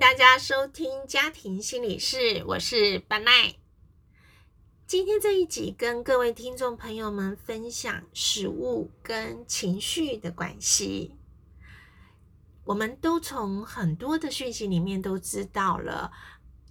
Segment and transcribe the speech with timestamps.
[0.00, 3.54] 大家收听家庭心理室，我是班奈。
[4.86, 11.14] 今天这一集跟各位听众朋友们分享食物跟情绪的关系。
[12.64, 16.12] 我们都从很多的讯息里面都知道了，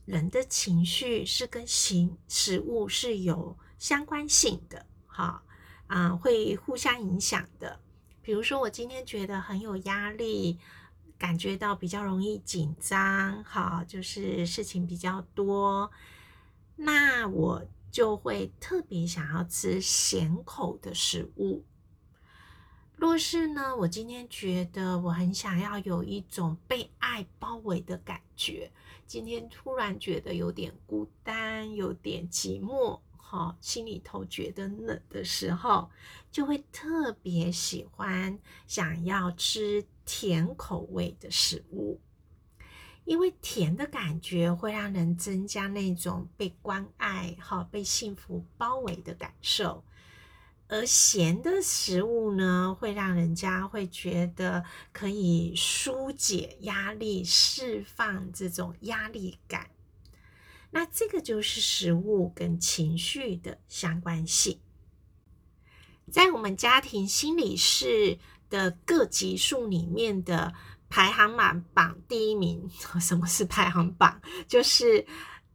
[0.06, 5.44] 人的情绪是跟食食物是有相关性的，哈
[5.88, 7.80] 啊，会互相影响的。
[8.22, 10.60] 比如说，我今天觉得很有压力。
[11.24, 15.90] 感觉到比较容易紧张，哈，就是事情比较多，
[16.76, 21.64] 那我就会特别想要吃咸口的食物。
[22.98, 28.70] 若是呢，我今天觉得我很想要有一种被爱包围的感觉，
[29.08, 35.90] 今天突然觉得有点孤单，有点寂寞，哈，心里头觉得冷的时候，
[36.30, 38.38] 就会特别喜欢
[38.68, 39.86] 想要吃。
[40.06, 42.00] 甜口味的食物，
[43.06, 49.84] 因为甜的感觉会让人增加那种被关爱、哈被幸福包围的感受，
[50.68, 59.70] 而咸的食物呢，会让人家会觉得可以疏解压力、释放这种压力感。
[60.72, 64.60] 那这个就是食物跟情绪的相关性，
[66.12, 68.20] 在我们家庭心理是。
[68.54, 70.54] 的各级数里面的
[70.88, 72.70] 排行榜榜第一名，
[73.02, 74.22] 什么是排行榜？
[74.48, 75.04] 就是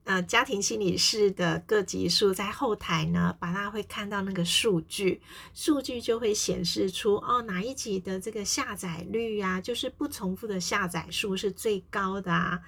[0.02, 5.22] 呃家庭心理师的各级数在后台呢，把它会看到那个数据，
[5.54, 12.60] 数据就会显示出哦哪一集的这个下载率呀，就是不重复的下载数是最高的啊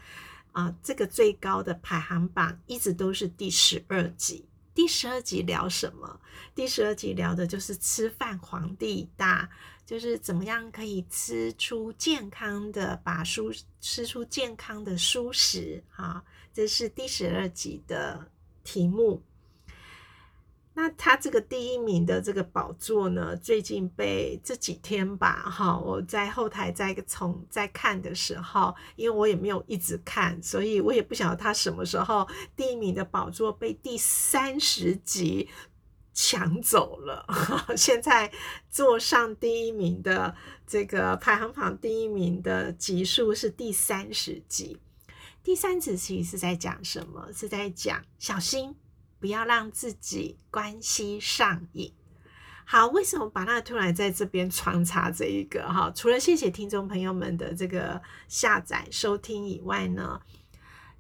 [0.53, 4.45] 啊，这个最高的排行榜一直都是第十二集。
[4.81, 6.19] 第十二集聊什么？
[6.55, 9.51] 第十二集聊的就是吃饭皇帝大。
[9.85, 18.31] 就是怎么样可以吃出健康的，把蔬吃出健康的蔬食啊，这是第十二集的
[18.65, 19.23] 题目。
[20.81, 32.27] 那他这个第一名的这个宝座呢，最近被这几天吧，哈，我在后台在从在看的时候，因为我也没有一直看，所以我也不晓得他什么时候
[32.57, 35.51] 第一名的宝座被第三十集。
[36.13, 37.25] 抢走了，
[37.77, 38.31] 现在
[38.69, 40.35] 坐上第一名的
[40.67, 44.79] 这个排行榜第一名的集数是第三十集。
[45.43, 47.29] 第三十集是在讲什么？
[47.33, 48.75] 是在讲小心
[49.21, 51.93] 不要让自己关系上瘾。
[52.65, 55.93] 好，为什么把那突然在这边穿插这一个哈？
[55.95, 60.21] 除了谢谢听众朋友们的这个下载收听以外呢？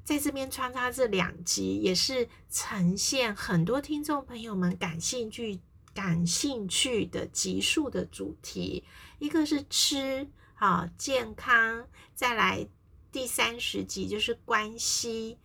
[0.02, 5.60] 在这边穿插这两集，也是呈现很多听众朋友们感兴趣、
[5.94, 8.82] 感兴趣的集数的主题。
[9.20, 11.86] 一个是吃啊健康，
[12.16, 12.66] 再来
[13.12, 15.38] 第三十集就是关系。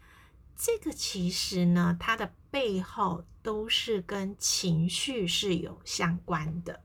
[0.55, 6.79] 这个其实呢，它的背后都是跟情绪是有相关的。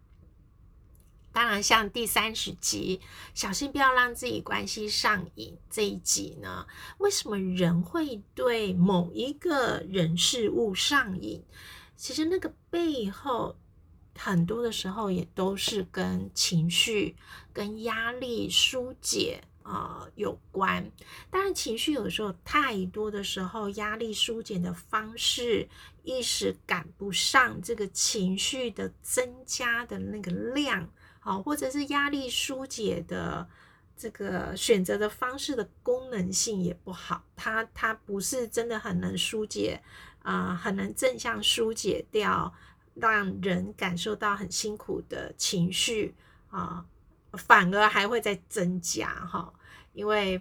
[1.31, 3.01] 当然，像第三十集，
[3.35, 6.67] 小心不要让自己关系上瘾这一集呢？
[6.99, 11.45] 为什么人会对某一个人事物上瘾？
[11.97, 13.57] 其实那个背后
[14.19, 17.15] 很多的时候也都是跟情绪、
[17.53, 20.91] 跟压力疏解啊有关。
[21.31, 25.69] 当然，情绪有时候太多的时候，压力疏解的方式
[26.03, 30.89] 一时赶不上这个情绪的增加的那个量。
[31.21, 33.47] 好，或者是压力疏解的
[33.95, 39.83] 这个选择的方式的功能性也不好，它它不是真的很能疏解
[40.23, 42.53] 啊，很能正向疏解掉
[42.95, 46.15] 让人感受到很辛苦的情绪
[46.49, 46.87] 啊，
[47.33, 49.53] 反而还会再增加哈，
[49.93, 50.41] 因为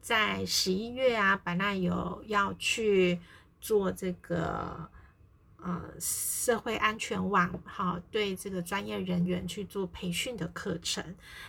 [0.00, 3.20] 在十一月啊，本来有要去
[3.60, 4.88] 做这个。
[5.60, 11.04] 呃，社会安全网哈，对这个专业人员去做培训的课程。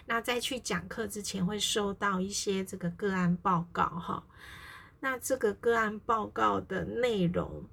[0.08, 4.24] 那在去讲课之前，会收到一些这个个案报告哈。
[5.00, 7.64] 那这个个案报告的内容，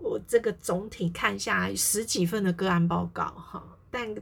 [0.00, 4.14] 我这个总体看下来十几份的个案报告哈，但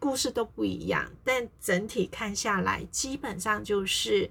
[0.00, 1.12] 故事都不一样。
[1.22, 4.28] 但整体看下来，基本上就是。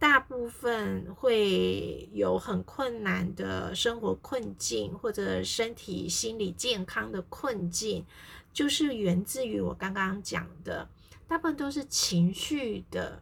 [0.00, 8.06] 大部分会有很困难的生活困境，或者身体、心理健康的困境，
[8.52, 10.88] 就是源自于我刚刚讲的，
[11.26, 13.20] 大部分都是情绪的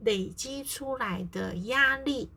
[0.00, 2.28] 累积出来的压力。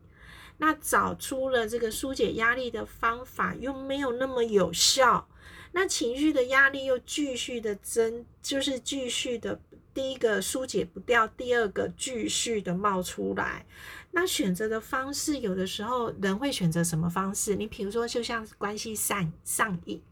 [0.58, 5.26] 那找出了这个疏解压力的方法，又没有那么有效，
[5.72, 9.60] 那情绪的压力又继续的增，就是继续的
[9.94, 13.64] 第一个疏解不掉，第二个继续的冒出来。
[14.10, 17.54] 那选择的方式，有的时候人会选择什么方式？
[17.54, 20.02] 你比如说，就像关系上上瘾，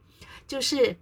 [0.46, 0.96] 就是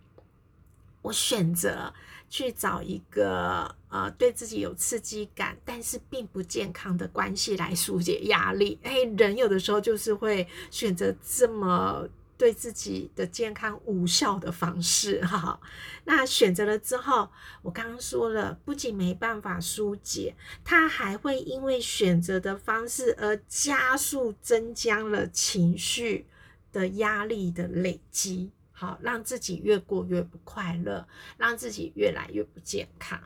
[1.02, 1.92] 我选择
[2.30, 8.78] 去找一个呃对自己有刺激感，但是并不健康的关系来疏解压力。
[8.82, 12.08] 哎，人有的时候就是会选择这么。
[12.38, 15.58] 对自己的健康无效的方式，哈，
[16.04, 17.30] 那选择了之后，
[17.62, 26.26] 我刚刚说了，不仅没办法疏解，它还会因为选择的方式而加速增加了情绪
[26.72, 31.08] 的压力的累积，好，让自己越过越不快乐，
[31.38, 33.18] 让自己越来越不健康。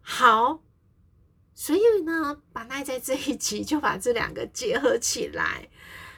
[0.00, 0.62] 好，
[1.54, 5.68] 所以呢，把奈在这一集就把这两个结合起来。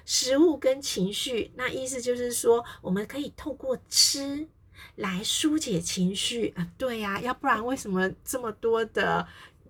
[0.04, 4.49] 食物跟情绪，那意思就是说，我们可以透过吃
[4.96, 6.69] 来疏解情绪啊。
[6.76, 9.26] 对呀，要不然为什么这么多的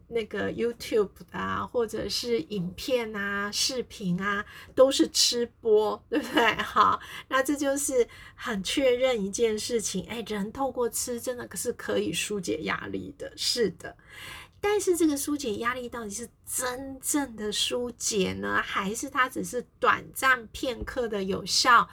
[0.08, 4.44] 那个 YouTube 啊，或者是影片啊、视频啊，
[4.74, 6.54] 都是吃播，对不对？
[6.62, 13.96] 好，那这就是很确认一件事情，哎，人透过吃真的是可以疏解压力的，是的。
[14.64, 21.86] 但是这个疏解压力到底是真正的疏解呢，还是它只是短暂片刻的有效？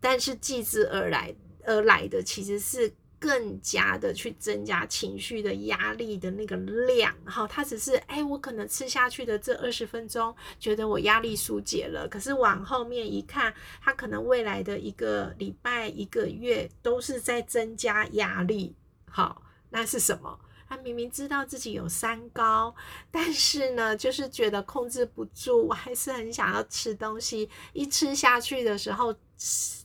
[0.00, 7.14] 但是继之而来而来的其实是更加的去增加情绪的压力的那个量。
[7.26, 12.08] 哈，它只是哎，我可能吃下去的这二十分钟，觉得我压力疏解了。
[12.08, 18.74] 可是往后面一看，它可能未来的一个礼拜、一个月都是在增加压力。
[19.04, 20.40] 好，那是什么？
[20.72, 22.74] 他明明知道自己有三高，
[23.10, 27.46] 但是呢，就是觉得控制不住，我还是很想要吃东西。
[27.74, 29.14] 一吃下去的时候，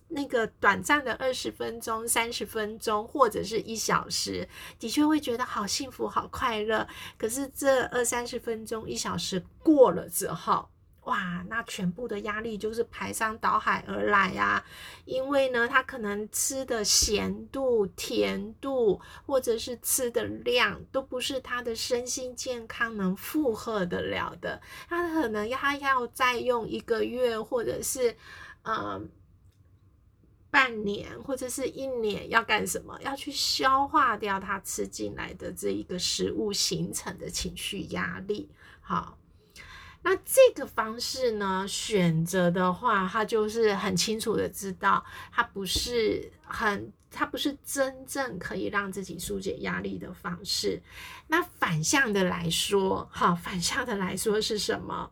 [0.08, 4.48] 那个短暂的二十分钟、三十分钟或者是一小时，
[4.80, 6.88] 的确会觉得好幸福、好快乐。
[7.18, 10.70] 可是这二三十分钟、一小时过了之后，
[11.08, 14.62] 哇，那全部的压力就是排山倒海而来呀！
[15.06, 24.62] 因为呢，他可能吃的咸度、甜度，或者是吃的量，都不是他的身心健康能负荷得了的。
[24.90, 28.14] 他可能他要再用一个月，或者是
[28.64, 29.02] 呃
[30.52, 33.00] 半年，或者是一年，要干什么？
[33.02, 38.50] 要去消化掉他吃进来的这一个食物形成的情绪压力。
[38.82, 39.17] 好。
[40.04, 50.82] 那这个方式呢，选择的话，他就是很清楚的知道，它不是很，它不是真正可以让自己疏解压力的方式。
[51.28, 55.12] 那反向的来说，哈， 反向的来说是什么？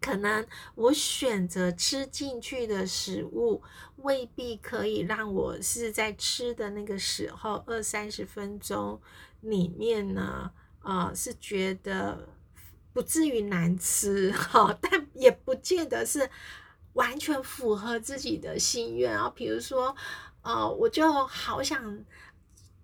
[0.00, 3.62] 可能我选择吃进去的食物，
[3.96, 8.98] 未必可以让我是在吃的那个时候二三十分钟
[9.42, 10.50] 里面呢，
[10.82, 12.35] 呃，是觉得。
[12.96, 16.30] 不至于难吃哈，但也不见得是
[16.94, 19.30] 完全符合自己的心愿啊。
[19.36, 19.94] 比如说，
[20.40, 22.02] 呃，我就好想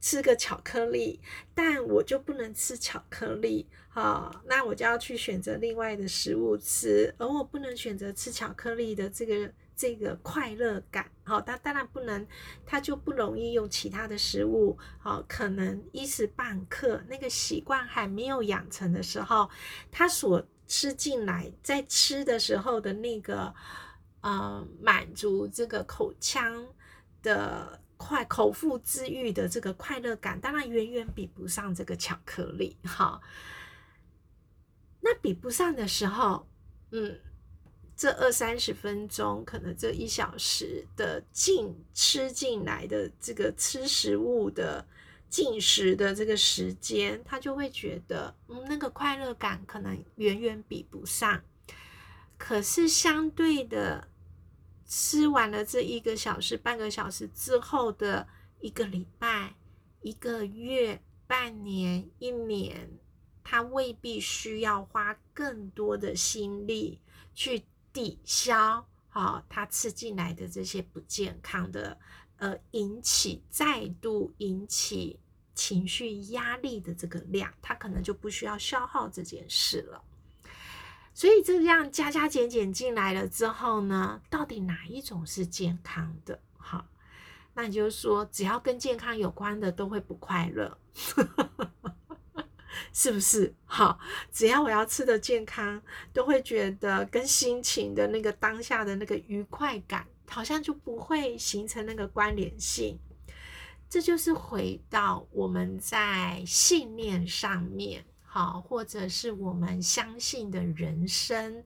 [0.03, 1.19] 吃个巧克力，
[1.55, 9.51] 但我就不能吃巧克力哈，那我就要去选择另外的食物吃，而我不能选择吃巧克力的这个。
[9.75, 12.27] 这个快乐感，好，它当然不能，
[12.65, 19.51] 它就不容易用其他的食物，好，可能一时半刻那个习惯还没有养成的时候，
[19.91, 23.53] 他所吃进来，在吃的时候的那个，
[24.21, 26.67] 呃，满足这个口腔
[27.23, 33.21] 的快口腹之欲的这个快乐感，当然远远比不上这个巧克力，哈。
[35.01, 36.47] 那比不上的时候，
[36.91, 37.19] 嗯。
[38.03, 44.85] 这二三十分钟，可能这一小时的进吃进来的这个吃食物的
[45.29, 51.45] 进食的这个时间，他就会觉得，嗯，那个快乐感可能远远比不上。
[52.37, 54.09] 可是相对的，
[54.85, 58.27] 吃完了这一个小时、半个小时之后的
[58.59, 59.55] 一个礼拜、
[60.01, 62.91] 一个月、半年、一年，
[63.45, 66.99] 他未必需要花更多的心力
[67.33, 67.63] 去。
[67.93, 71.99] 抵消好，他吃进来的这些不健康的，
[72.39, 75.21] 呃，引起再度引起
[75.55, 80.03] 情绪压力的这个量，他可能就不需要消耗这件事了。
[81.15, 86.41] 所以这样加加减减进来了之后呢，到底哪一种是健康的？
[86.57, 86.87] 好，
[87.53, 90.79] 那你就说，只要跟健康有关的都会不快乐。
[92.93, 93.99] 是不是好？
[94.33, 102.99] 只要我要吃的健康，都会觉得跟心情的那个当下的那个愉快感，好像就不会形成那个关联性。
[103.89, 111.63] 这就是回到我们在信念上面，好，或者是我们相信的人生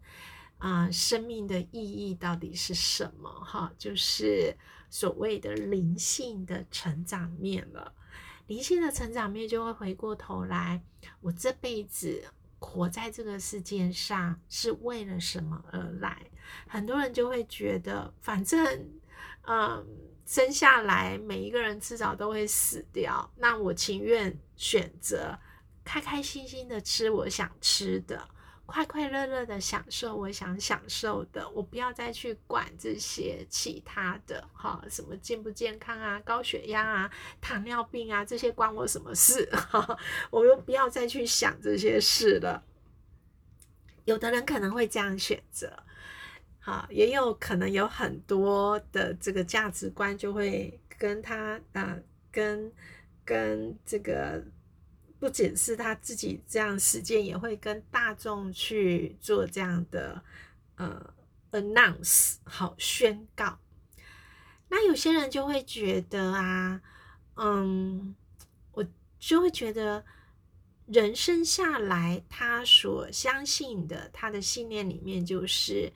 [0.58, 3.30] 啊，生命的意义到底是什么？
[3.44, 4.56] 哈，就是
[4.90, 7.92] 所谓的灵性的成长面了。
[8.46, 10.82] 灵性的成长面就会回过头来，
[11.20, 12.24] 我这辈子
[12.58, 16.30] 活在这个世界上是为了什么而来？
[16.66, 18.90] 很多人就会觉得，反正，
[19.46, 19.86] 嗯。
[20.28, 23.30] 生下来，每一个人迟早都会死掉。
[23.36, 25.38] 那我情愿选择
[25.84, 28.28] 开开心心的吃我想吃的，
[28.66, 31.48] 快快乐乐的享受我想享受的。
[31.50, 39.48] 我不要再去管这些其他的，哈，什么健不健康啊，高血压啊，糖尿病啊，这些关我什么事？
[39.54, 39.98] 哈，
[40.30, 42.62] 我又不要再去想这些事了。
[44.04, 45.72] 有的人可能会这样选择。
[46.60, 51.96] 啊，也有可能有很多的这个价值观就会跟他啊，
[52.32, 52.72] 跟
[53.24, 54.42] 跟这个
[55.26, 60.22] 不仅是他自己这样实践，也会跟大众去做这样的
[60.76, 61.12] 呃
[61.50, 63.58] announce 好宣告。
[64.68, 66.80] 那有些人就会觉得啊，
[67.34, 68.14] 嗯，
[68.70, 68.86] 我
[69.18, 70.04] 就会觉得
[70.86, 75.92] 人生下来，他所相信的，他的信念里面就是。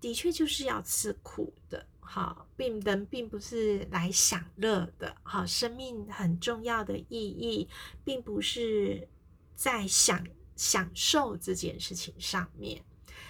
[0.00, 7.68] 的确就是要吃苦的，好，并人并不是来享乐的，好，生命很重要的意义，
[8.04, 9.08] 并不是
[9.54, 10.26] 在享
[10.56, 12.84] 享受这件事情上面，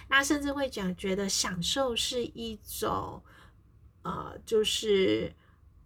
[0.09, 3.23] 那甚至会讲觉得享受是一种，
[4.03, 5.35] 呃，就是。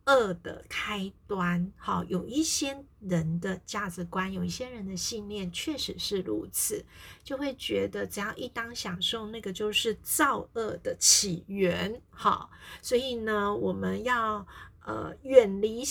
[0.05, 6.85] 恶的开端，好，有一些人的价值观，有一些人的信念，确实是如此，
[7.23, 12.51] 就会觉得只要一当享受，那个就是造恶的起源，好，
[12.83, 14.45] 所以呢，我们要
[14.85, 15.83] 呃远离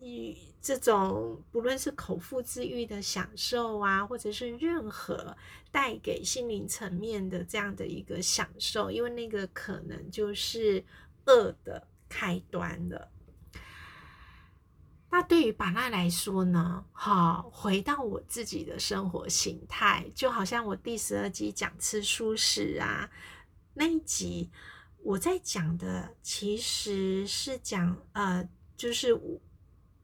[0.00, 5.36] 与这种不论是口腹之欲的享受啊，或者是任何
[5.70, 10.84] 带给心灵层面的这样的一个享受，因为那个可能就是
[11.26, 13.11] 恶的开端了。
[15.14, 16.86] 那对于巴纳来说呢？
[16.90, 23.10] 好，回到我自己的生活形态，就好像我第十二集讲吃素食啊
[23.74, 24.50] 那一集，
[25.02, 29.10] 我在讲的其实是讲呃，就是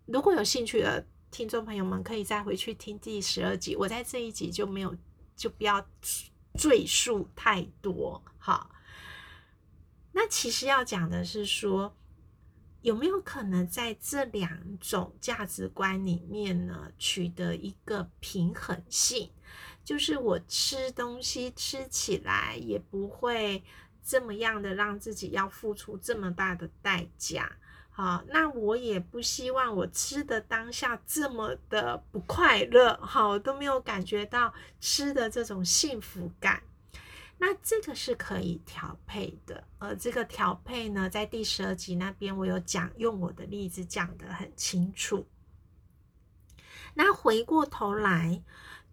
[0.05, 3.75] 如果有兴趣的听众朋友们，可以再回去听第十二集。
[3.75, 4.95] 我在这一集就没有，
[5.35, 5.83] 就不要
[6.59, 8.23] 赘述太多。
[8.39, 8.69] 哈，
[10.13, 11.95] 那其实要讲的是说。
[12.81, 19.31] 有没有可能在这两种价值观里面呢，取得一个平衡性？
[19.85, 23.65] 就是我吃东西吃起来也不会
[24.05, 27.57] 这么样的让自己要付出这么大的代价。
[27.91, 36.63] 好，那我也不希望我吃的当下这么的不快乐，好，我都没有感觉到吃的这种幸福感。
[37.41, 45.27] 那这个是可以调配的，而这个调配呢，在第十二集那边我有讲，用我的例子讲得很清楚。
[46.95, 48.43] 那回过头来，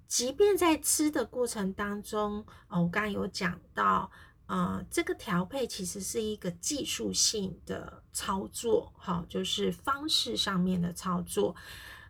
[0.08, 4.12] 即便在吃的过程当中，哦，我刚刚有讲到，
[4.46, 11.56] 呃，这个调配其实是一个技术性的操作，哈，就是方式上面的操作，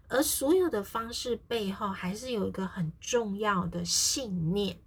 [0.10, 4.82] 而所有的方式背后还是有一个很重要的信念。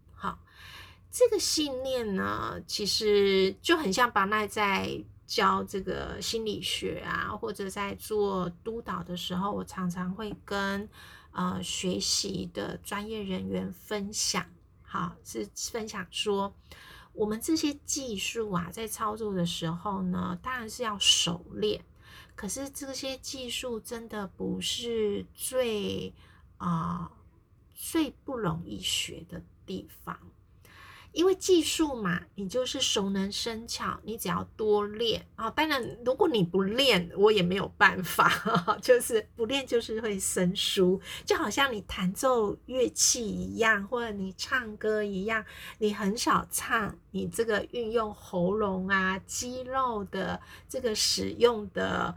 [1.10, 10.88] 这个信念呢，其实就很像巴奈在教这个心理学啊，或者在做督导的时候，我常常会跟
[11.32, 14.44] 呃学习的专业人员分享，
[14.82, 16.54] 好，是分享说，
[17.12, 21.84] 我们这些技术啊，在操作的时候呢，当然是要熟练，
[22.34, 26.14] 可是这些技术真的不是最
[26.58, 27.10] 啊
[27.74, 30.18] 最不容易学的地方。
[31.18, 35.50] 因为技术嘛，你就是熟能生巧，你只要多练啊。
[35.50, 38.30] 当然，如果你不练，我也没有办法，
[38.80, 41.00] 就是不练就是会生疏。
[41.24, 45.44] 就好像你弹奏乐器一样，或者你唱歌一样，
[45.78, 52.16] 你很少唱，你这个运用喉咙啊、肌肉的这个使用的。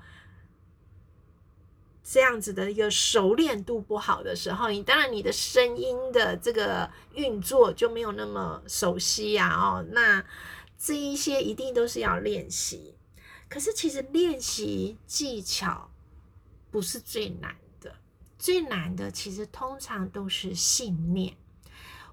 [2.12, 9.56] 这样子的一个熟练度不好的时候，你当然你的声音的这个运作就没有那么熟悉呀。
[9.56, 10.22] 哦，那
[10.78, 12.98] 这一些一定都是要练习。
[13.48, 15.90] 可是其实练习技巧
[16.70, 17.96] 不是最难的，
[18.38, 21.38] 最难的其实通常都是信念。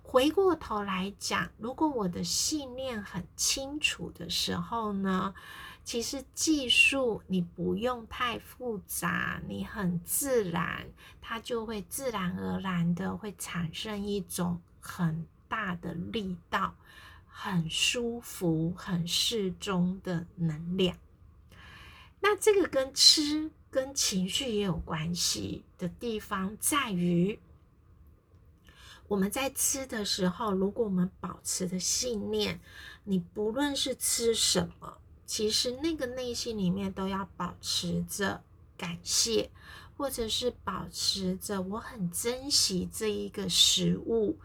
[0.05, 5.35] 回过头来讲，如果我的信念很清楚的时候呢，
[5.89, 10.87] 其实技术你不用太复杂，你很自然，
[11.19, 16.75] 它就会自然而然的会产生一种很大的力道，
[17.27, 20.95] 很舒服、很适中的能量。
[22.21, 27.41] 那这个跟吃跟情绪也有关系的地方在于，
[29.07, 32.61] 我们在吃的时候，如果我们保持的信念，
[33.05, 38.43] 你不论是吃什么，其实那个内心里面都要保持着
[38.77, 39.49] 感谢，
[39.97, 44.37] 或者是保持着我很珍惜这一个食物。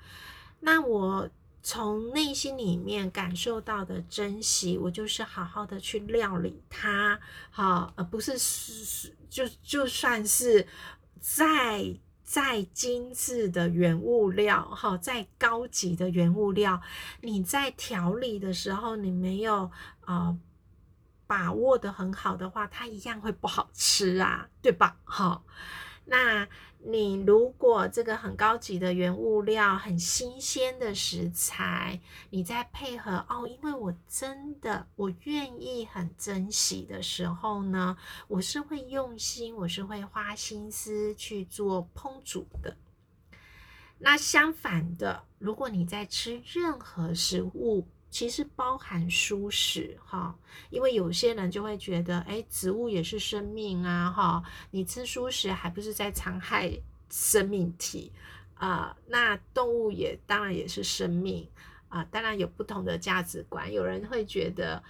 [0.59, 1.27] 那我。
[1.65, 7.17] 从内心里面感受到的珍惜，我就是好好的去料理它，
[7.49, 10.67] 好，而不是是就就算是
[11.21, 16.81] 再再精致的原物料，哈，再高级的原物料，
[17.21, 19.71] 你在调理的时候，你没有
[20.01, 20.37] 啊
[21.33, 24.97] 把握的很好的话，它一样会不好吃啊，对吧？
[25.03, 25.43] 好，
[26.05, 26.47] 那。
[26.85, 37.95] 你如果这个很高级的原物料、很新鲜的食材，你再配合哦，因为我真的我愿意很珍惜的时候呢，
[38.27, 42.75] 我是会用心，我是会花心思去做烹煮的。
[43.99, 50.37] 那相反的，如果你在吃任何食物，其实包含蔬食哈，
[50.69, 56.71] 因为有些人就会觉得，哎，植物也是生命啊哈，你吃蔬食还不是在残害
[57.09, 58.11] 生命体
[58.53, 58.95] 啊？
[59.07, 61.49] 那动物也当然也是生命
[61.89, 64.83] 啊，当然有不同的价值观，有人会觉得。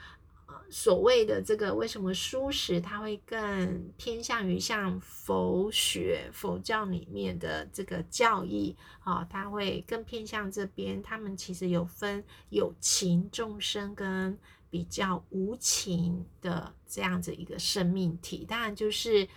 [0.70, 9.24] 所谓的这个为什么素食它会更偏向于像佛学佛教里面的这个教义啊？
[9.30, 11.02] 它会更偏向这边。
[11.02, 14.38] 他们其实有分有情众生跟
[14.70, 18.44] 比较无情的这样子一个生命体。
[18.44, 19.28] 当然就是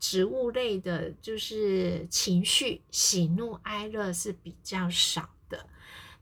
[0.00, 5.64] 植物类的，就是情绪喜怒哀乐是比较少的。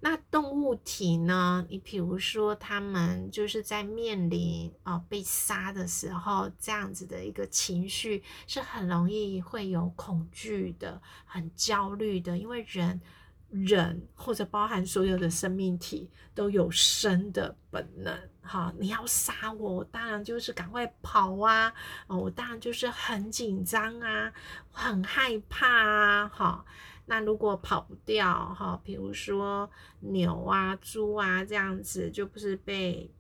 [0.00, 1.66] 那动物体呢？
[1.68, 12.38] 你比如说，他们就是在面临啊被杀的时候，这样子的一个情绪是很容易会有恐惧的，很焦虑的。
[12.38, 13.00] 因为人
[13.50, 21.74] 人或者包含所有的生命体都有生的本能，哈，你要杀我，我当然就是赶快跑啊，
[22.06, 24.32] 哦，我当然就是很紧张啊，
[24.70, 26.64] 很害怕啊，哈。
[27.08, 29.68] 那如果跑不掉哈，比如说
[30.00, 33.10] 牛啊、猪啊这样子，就不是被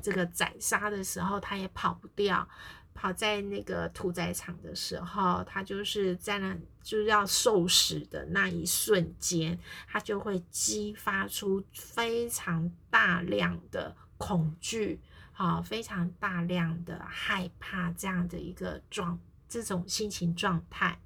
[0.00, 2.48] 这个宰杀的时候，它也跑不掉。
[2.94, 15.00] 跑在那个屠宰场的时候，它就是在那就是要受死的那一瞬间，它就会激发出非常大量的恐惧，
[15.32, 21.00] 好，非常大量的害怕这样的一个状这种心情状态。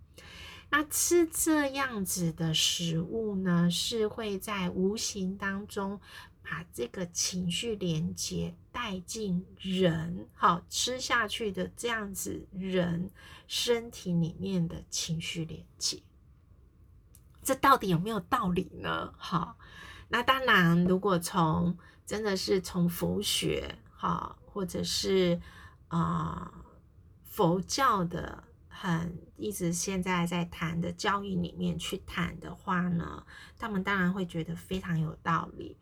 [0.68, 5.98] 那吃这样子的食物呢，是会在无形当中
[6.42, 13.10] 把这个情绪连接带进人，好吃下去的这样子人
[13.46, 16.02] 身体里面的情绪连接，
[17.42, 19.14] 这到底有没有道理呢？
[19.16, 19.56] 好，
[20.08, 25.40] 那当然，如果从真的是从佛学，哈，或者是
[25.88, 26.52] 啊
[27.24, 28.42] 佛教的。
[28.78, 33.24] 很一直现在在谈的教育里面去谈的话呢，
[33.58, 35.76] 他们当然会觉得非常有道理。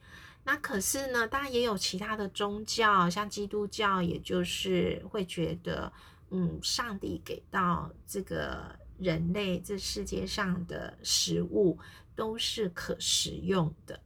[0.45, 5.93] 那可是呢，当然也有其他的宗教，像基督教，也就是会觉得，
[6.31, 11.79] 嗯，上帝给到这个人类这世界上的食物
[12.15, 13.99] 都是可食用的。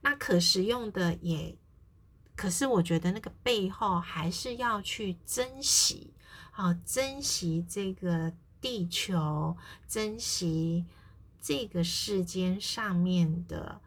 [0.00, 1.56] 那可食用的也，
[2.34, 6.12] 可是我觉得那个背后还是要去珍惜。
[6.50, 9.56] 好，珍惜这个地球，
[9.88, 10.84] 珍惜
[11.40, 13.80] 这个世间上面的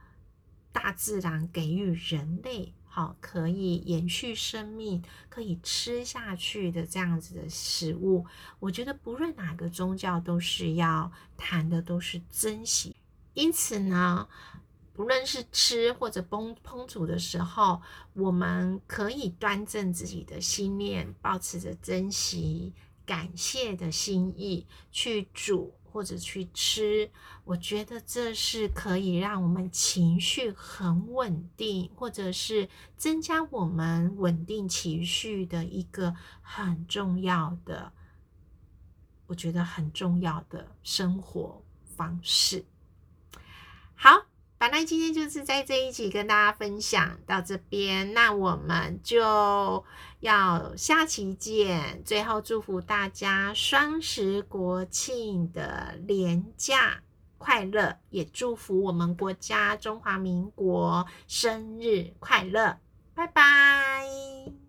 [0.71, 8.25] 大自然给予人类好可以延续生命、可以吃下去的这样子的食物。
[8.60, 12.95] 我觉得不论哪个宗教都是要谈的都是珍惜。
[13.34, 14.27] 因此呢。
[14.95, 17.81] 不论是吃或者烹烹煮的时候，
[18.13, 22.73] 我们可以端正自己的心念，保持着珍惜、
[23.05, 27.12] 感谢的心意去煮或者去吃。
[27.43, 37.91] 我觉得这是可以让我们情绪很稳定，或者是增加我们稳定情绪的一个很重要的，
[39.27, 42.63] 我觉得很重要的生活方式。
[43.93, 44.27] 好。
[44.58, 49.84] 本来今天就是在这一集跟大家分享到这边，那我们就
[50.22, 52.02] 要下期见。
[52.04, 57.04] 最后祝福大家双十国庆的连假
[57.38, 62.78] 快乐，也祝福我们国家中华民国生日快乐，
[63.13, 64.64] 拜拜。